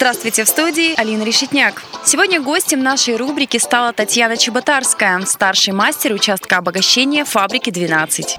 [0.00, 1.82] Здравствуйте, в студии Алина Решетняк.
[2.10, 8.36] Сегодня гостем нашей рубрики стала Татьяна Чеботарская, старший мастер участка обогащения фабрики 12.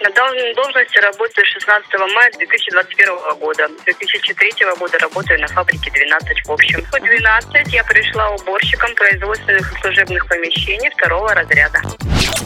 [0.00, 3.68] На данной должности работаю 16 мая 2021 года.
[3.68, 4.50] С 2003
[4.80, 6.82] года работаю на фабрике 12 в общем.
[6.82, 11.80] В 12 я пришла уборщиком производственных и служебных помещений второго разряда.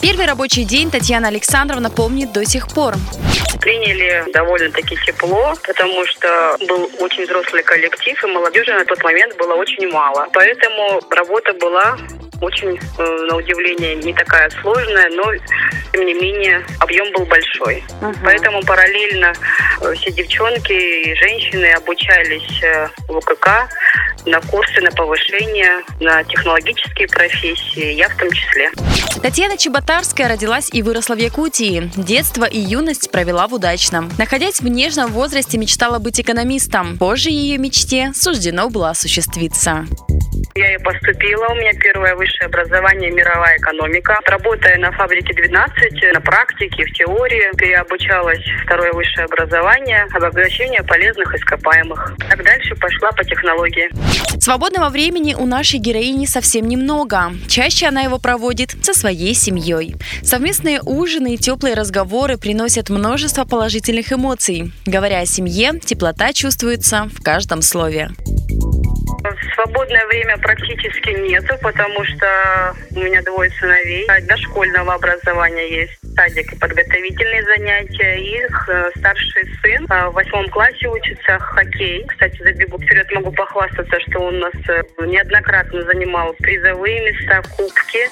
[0.02, 2.94] Первый рабочий день Татьяна Александровна помнит до сих пор.
[3.60, 9.54] Приняли довольно-таки тепло, потому что был очень взрослый коллектив, и молодежи на тот момент было
[9.54, 10.28] очень мало.
[10.32, 10.49] Поэтому
[11.10, 11.96] работа была
[12.40, 15.24] очень, э, на удивление, не такая сложная, но,
[15.92, 17.84] тем не менее, объем был большой.
[18.00, 18.16] Uh-huh.
[18.24, 19.32] Поэтому параллельно
[19.82, 23.68] э, все девчонки и женщины обучались э, в УКК
[24.26, 28.70] на курсы на повышение, на технологические профессии, я в том числе.
[29.22, 31.90] Татьяна Чеботарская родилась и выросла в Якутии.
[31.96, 34.10] Детство и юность провела в удачном.
[34.18, 36.98] Находясь в нежном возрасте, мечтала быть экономистом.
[36.98, 39.86] Позже ее мечте суждено было осуществиться.
[40.54, 41.48] Я и поступила.
[41.48, 44.18] У меня первое высшее образование мировая экономика.
[44.26, 51.34] Работая на фабрике 12, на практике, в теории, я обучалась второе высшее образование, обогащение полезных
[51.34, 52.14] ископаемых.
[52.28, 53.90] Так дальше пошла по технологии.
[54.40, 57.32] Свободного времени у нашей героини совсем немного.
[57.48, 59.96] Чаще она его проводит со своей семьей.
[60.22, 64.72] Совместные ужины и теплые разговоры приносят множество положительных эмоций.
[64.86, 68.10] Говоря о семье, теплота чувствуется в каждом слове.
[69.80, 74.06] Свободное время практически нету, потому что у меня двое сыновей.
[74.28, 78.16] Дошкольного образования есть садик и подготовительные занятия.
[78.20, 82.04] Их э, старший сын э, в восьмом классе учится хоккей.
[82.06, 88.10] Кстати, забегу вперед, могу похвастаться, что он у нас э, неоднократно занимал призовые места, кубки,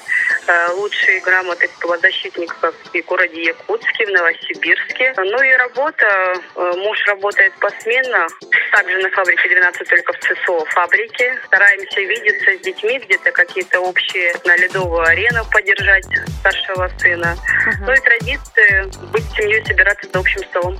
[0.75, 1.69] лучшие грамоты
[2.01, 5.13] защитников в городе Якутске, в Новосибирске.
[5.17, 6.33] Ну и работа.
[6.55, 8.27] Муж работает посменно.
[8.71, 11.37] Также на фабрике 12 только в ЦСО фабрике.
[11.47, 16.05] Стараемся видеться с детьми, где-то какие-то общие на ледовую арену поддержать
[16.39, 17.35] старшего сына.
[17.35, 17.85] Uh-huh.
[17.85, 20.79] Ну и традиции быть семьей, собираться за общим столом.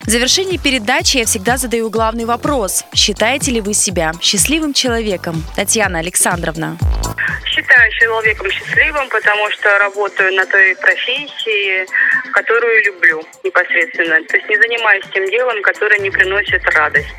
[0.00, 2.84] В завершении передачи я всегда задаю главный вопрос.
[2.94, 6.76] Считаете ли вы себя счастливым человеком, Татьяна Александровна?
[7.62, 11.86] Считаю человеком счастливым, потому что работаю на той профессии,
[12.32, 14.16] которую люблю непосредственно.
[14.26, 17.14] То есть не занимаюсь тем делом, которое не приносит радость.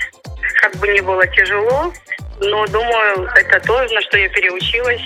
[0.62, 1.94] Как бы ни было тяжело,
[2.42, 5.02] но думаю, это то, на что я переучилась,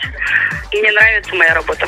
[0.71, 1.87] и мне нравится моя работа.